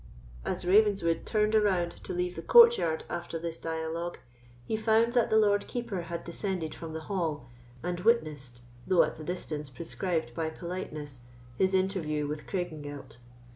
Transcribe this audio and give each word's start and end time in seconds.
As 0.43 0.65
Ravenswood 0.65 1.27
turned 1.27 1.53
round 1.53 1.91
to 2.05 2.11
leave 2.11 2.35
the 2.35 2.41
courtyard 2.41 3.03
after 3.07 3.37
this 3.37 3.59
dialogue, 3.59 4.17
he 4.65 4.75
found 4.75 5.13
that 5.13 5.29
the 5.29 5.37
Lord 5.37 5.67
Keeper 5.67 6.01
had 6.01 6.23
descended 6.23 6.73
from 6.73 6.93
the 6.93 7.01
hall, 7.01 7.45
and 7.83 7.99
witnessed, 7.99 8.63
though 8.87 9.03
at 9.03 9.17
the 9.17 9.23
distance 9.23 9.69
prescribed 9.69 10.33
by 10.33 10.49
politeness, 10.49 11.19
his 11.55 11.75
interview 11.75 12.25
with 12.25 12.47
Craigengelt. 12.47 13.17